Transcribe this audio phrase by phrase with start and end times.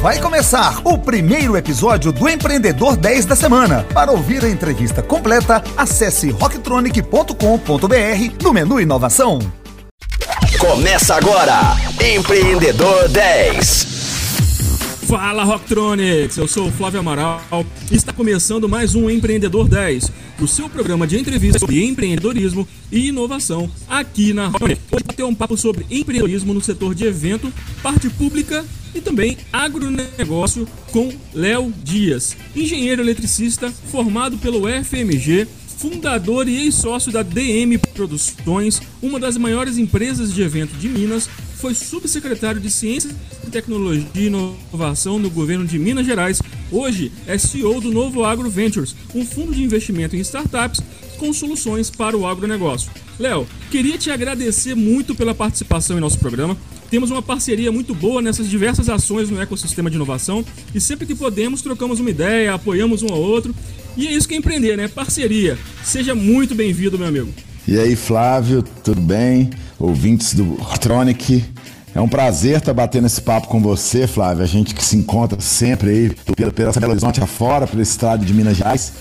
[0.00, 3.82] Vai começar o primeiro episódio do Empreendedor 10 da semana.
[3.92, 7.34] Para ouvir a entrevista completa, acesse rocktronic.com.br
[8.40, 9.40] no menu Inovação.
[10.60, 13.88] Começa agora, Empreendedor 10.
[15.08, 17.42] Fala Rocktronics, eu sou o Flávio Amaral
[17.90, 23.08] e está começando mais um Empreendedor 10, o seu programa de entrevistas sobre empreendedorismo e
[23.08, 24.84] inovação aqui na Rocktronics.
[24.92, 27.52] Hoje vai ter um papo sobre empreendedorismo no setor de evento,
[27.82, 28.64] parte pública
[28.98, 35.46] e também agronegócio com Léo Dias, engenheiro eletricista formado pelo FMG,
[35.78, 41.28] fundador e ex-sócio da DM Produções, uma das maiores empresas de evento de Minas,
[41.58, 43.10] foi subsecretário de Ciência,
[43.50, 46.40] Tecnologia e Inovação no governo de Minas Gerais.
[46.70, 50.80] Hoje é CEO do Novo Agro Ventures, um fundo de investimento em startups
[51.18, 52.90] com soluções para o agronegócio.
[53.18, 56.56] Léo, queria te agradecer muito pela participação em nosso programa.
[56.90, 61.14] Temos uma parceria muito boa nessas diversas ações no ecossistema de inovação e sempre que
[61.14, 63.54] podemos trocamos uma ideia, apoiamos um ao outro.
[63.96, 64.88] E é isso que é empreender, né?
[64.88, 65.58] Parceria.
[65.84, 67.28] Seja muito bem-vindo, meu amigo.
[67.66, 69.50] E aí, Flávio, tudo bem?
[69.78, 71.44] Ouvintes do Tronic.
[71.94, 74.42] É um prazer estar batendo esse papo com você, Flávio.
[74.42, 78.32] A gente que se encontra sempre aí pela, pela Belo Horizonte afora, pelo estado de
[78.32, 78.92] Minas Gerais.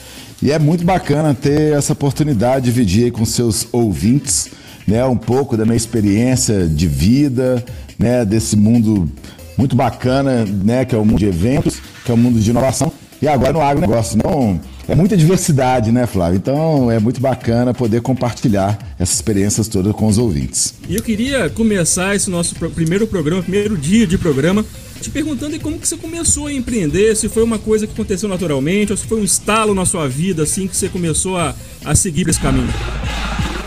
[0.42, 4.50] E é muito bacana ter essa oportunidade de dividir com seus ouvintes
[4.88, 7.64] né, um pouco da minha experiência de vida,
[8.00, 9.12] né, desse mundo
[9.58, 12.92] muito bacana, né, que é o mundo de eventos, que é o mundo de inovação.
[13.22, 14.16] E agora no agronegócio.
[14.16, 16.38] Então, é muita diversidade, né, Flávio?
[16.38, 20.76] Então é muito bacana poder compartilhar essas experiências todas com os ouvintes.
[20.88, 24.64] E eu queria começar esse nosso primeiro programa, primeiro dia de programa,
[25.02, 28.92] te perguntando como que você começou a empreender, se foi uma coisa que aconteceu naturalmente,
[28.92, 32.30] ou se foi um estalo na sua vida, assim, que você começou a, a seguir
[32.30, 32.74] esse caminho.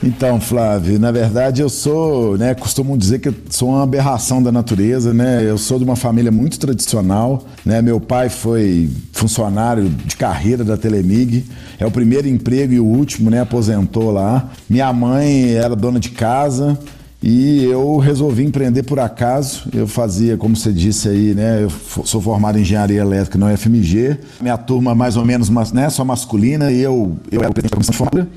[0.03, 5.13] Então, Flávio, na verdade eu sou, né, costumo dizer que sou uma aberração da natureza,
[5.13, 5.45] né?
[5.45, 7.83] Eu sou de uma família muito tradicional, né?
[7.83, 11.45] Meu pai foi funcionário de carreira da Telemig,
[11.79, 13.43] é o primeiro emprego e o último, né?
[13.43, 14.49] Aposentou lá.
[14.69, 16.79] Minha mãe era dona de casa,
[17.23, 19.69] e eu resolvi empreender por acaso.
[19.75, 21.63] Eu fazia, como você disse aí, né?
[21.63, 21.71] Eu
[22.05, 24.17] sou formado em engenharia elétrica na UFMG.
[24.41, 25.91] Minha turma mais ou menos, né?
[25.91, 28.29] Só masculina e eu, eu era presidente da comissão de formatura.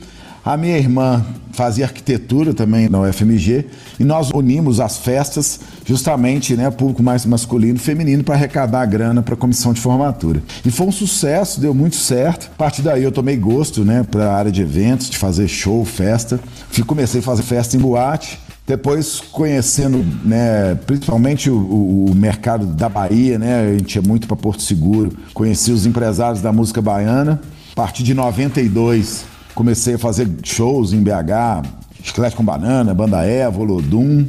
[0.46, 3.66] A minha irmã fazia arquitetura também na UFMG
[3.98, 8.86] e nós unimos as festas justamente, né, público mais masculino e feminino para arrecadar a
[8.86, 10.44] grana para a comissão de formatura.
[10.66, 12.50] E foi um sucesso, deu muito certo.
[12.54, 15.86] A partir daí eu tomei gosto, né, para a área de eventos, de fazer show,
[15.86, 16.38] festa.
[16.70, 18.38] Fui, comecei a fazer festa em boate.
[18.68, 24.36] Depois, conhecendo né, principalmente o, o, mercado da Bahia, né, a gente ia muito para
[24.36, 27.42] Porto Seguro, conheci os empresários da música baiana.
[27.72, 29.26] A partir de 92,
[29.56, 31.68] Comecei a fazer shows em BH,
[32.04, 34.26] Esqueleto com Banana, Banda Eva, Olodum.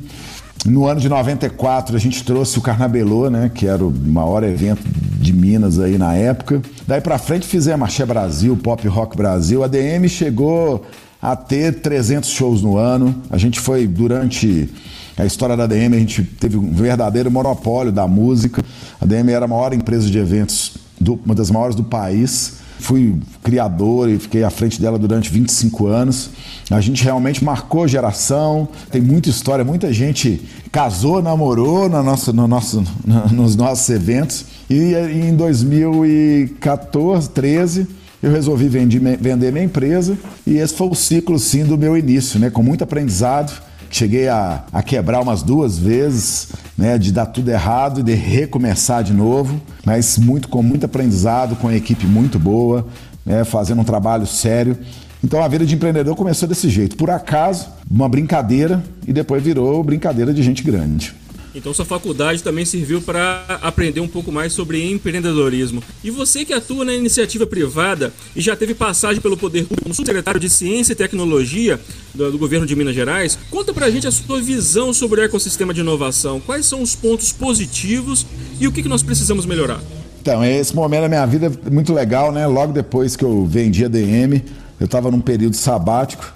[0.66, 4.82] No ano de 94 a gente trouxe o Carnabelô, né, que era o maior evento
[5.18, 6.62] de Minas aí na época.
[6.86, 9.64] Daí para frente fizemos Axé Brasil, Pop Rock Brasil.
[9.64, 10.84] A DM chegou
[11.20, 13.14] a ter 300 shows no ano.
[13.30, 14.68] A gente foi durante
[15.16, 18.62] a história da DM, a gente teve um verdadeiro monopólio da música.
[19.00, 23.16] A DM era a maior empresa de eventos, do, uma das maiores do país fui
[23.42, 26.30] criador e fiquei à frente dela durante 25 anos.
[26.70, 30.42] A gente realmente marcou geração, tem muita história, muita gente
[30.72, 32.84] casou, namorou no nosso, no nosso,
[33.32, 34.44] nos nossos eventos.
[34.68, 37.86] E em 2014, 13,
[38.22, 42.40] eu resolvi vender, vender minha empresa e esse foi o ciclo sim do meu início,
[42.40, 42.48] né?
[42.48, 43.52] Com muito aprendizado
[43.96, 49.04] cheguei a, a quebrar umas duas vezes, né, de dar tudo errado e de recomeçar
[49.04, 52.86] de novo, mas muito com muito aprendizado, com equipe muito boa,
[53.24, 54.76] né, fazendo um trabalho sério.
[55.22, 59.82] Então a vida de empreendedor começou desse jeito, por acaso, uma brincadeira e depois virou
[59.84, 61.14] brincadeira de gente grande.
[61.54, 65.82] Então sua faculdade também serviu para aprender um pouco mais sobre empreendedorismo.
[66.02, 69.94] E você que atua na iniciativa privada e já teve passagem pelo poder público como
[69.94, 71.80] subsecretário de Ciência e Tecnologia
[72.12, 75.72] do, do, governo de Minas Gerais, conta pra gente a sua visão sobre o ecossistema
[75.72, 76.40] de inovação.
[76.40, 78.26] Quais são os pontos positivos
[78.58, 79.80] e o que, que nós precisamos melhorar?
[80.20, 82.46] Então, esse momento da minha vida é muito legal, né?
[82.46, 84.42] Logo depois que eu vendi a DM,
[84.80, 86.32] eu estava num período sabático.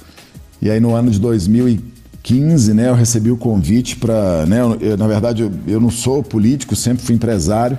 [0.60, 1.97] E aí no ano de 2015,
[2.28, 4.58] 15, né, eu recebi o convite para, né,
[4.98, 7.78] na verdade eu, eu não sou político, sempre fui empresário,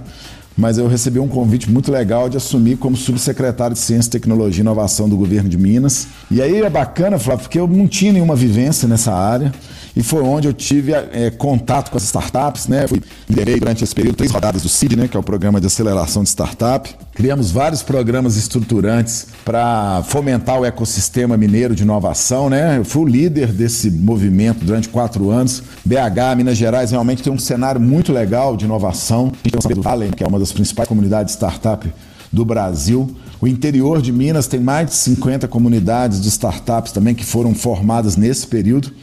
[0.58, 4.64] mas eu recebi um convite muito legal de assumir como subsecretário de Ciência, Tecnologia e
[4.64, 6.08] Inovação do governo de Minas.
[6.32, 9.54] E aí é bacana, Flávio, porque eu não tinha nenhuma vivência nessa área
[9.96, 12.88] e foi onde eu tive é, contato com as startups, né?
[12.88, 15.68] Fui liderei durante esse período três rodadas do CID, né, que é o programa de
[15.68, 16.90] aceleração de startup.
[17.20, 22.78] Criamos vários programas estruturantes para fomentar o ecossistema mineiro de inovação, né?
[22.78, 25.62] Eu fui o líder desse movimento durante quatro anos.
[25.84, 29.34] BH, Minas Gerais, realmente tem um cenário muito legal de inovação.
[29.44, 31.94] Tem o Valley, que é uma das principais comunidades de startup
[32.32, 33.14] do Brasil.
[33.42, 38.16] O interior de Minas tem mais de 50 comunidades de startups também que foram formadas
[38.16, 38.94] nesse período.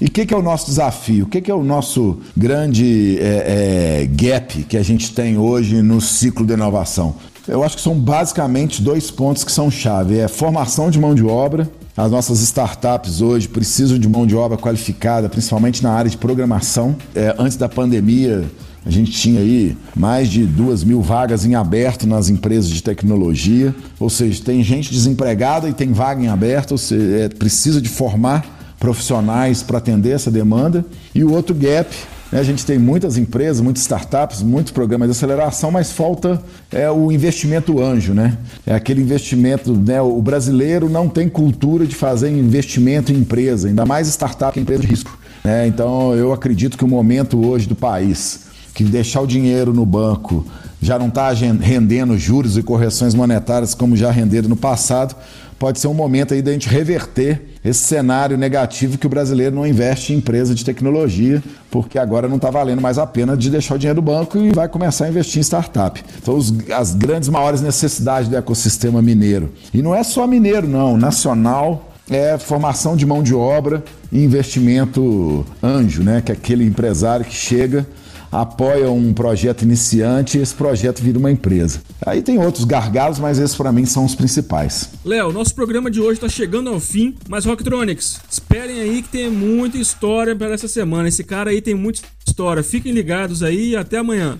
[0.00, 1.26] E o que, que, é o nosso desafio?
[1.26, 5.82] O que, que é o nosso grande é, é, gap que a gente tem hoje
[5.82, 7.14] no ciclo de inovação?
[7.48, 11.24] Eu acho que são basicamente dois pontos que são chave: é formação de mão de
[11.24, 11.68] obra.
[11.96, 16.96] As nossas startups hoje precisam de mão de obra qualificada, principalmente na área de programação.
[17.14, 18.44] É, antes da pandemia,
[18.84, 23.74] a gente tinha aí mais de duas mil vagas em aberto nas empresas de tecnologia,
[23.98, 27.88] ou seja, tem gente desempregada e tem vaga em aberto, ou seja, é, precisa de
[27.88, 28.44] formar
[28.78, 30.84] profissionais para atender essa demanda.
[31.14, 31.94] E o outro gap
[32.38, 36.40] a gente tem muitas empresas, muitas startups, muitos programas de aceleração, mas falta
[36.70, 38.38] é, o investimento anjo, né?
[38.64, 40.00] É aquele investimento, né?
[40.00, 44.62] O brasileiro não tem cultura de fazer investimento em empresa, ainda mais startup que é
[44.62, 45.18] empresa de risco.
[45.44, 45.66] Né?
[45.66, 50.46] Então eu acredito que o momento hoje do país que deixar o dinheiro no banco
[50.80, 55.14] já não está rendendo juros e correções monetárias como já renderam no passado,
[55.60, 59.66] pode ser um momento aí da gente reverter esse cenário negativo que o brasileiro não
[59.66, 63.74] investe em empresa de tecnologia, porque agora não está valendo mais a pena de deixar
[63.74, 66.02] o dinheiro no banco e vai começar a investir em startup.
[66.20, 69.52] Então, os, as grandes maiores necessidades do ecossistema mineiro.
[69.74, 71.88] E não é só mineiro, não, nacional.
[72.08, 76.20] É formação de mão de obra e investimento anjo, né?
[76.20, 77.86] Que é aquele empresário que chega
[78.30, 81.80] apoia um projeto iniciante e esse projeto vira uma empresa.
[82.04, 84.90] Aí tem outros gargalos, mas esses para mim são os principais.
[85.04, 89.30] Léo, nosso programa de hoje está chegando ao fim, mas Rocktronics, esperem aí que tem
[89.30, 91.08] muita história para essa semana.
[91.08, 92.62] Esse cara aí tem muita história.
[92.62, 94.38] Fiquem ligados aí e até amanhã.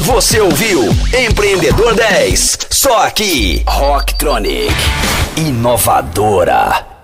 [0.00, 0.82] Você ouviu
[1.28, 4.72] Empreendedor 10, só aqui, Rocktronic,
[5.36, 6.99] inovadora.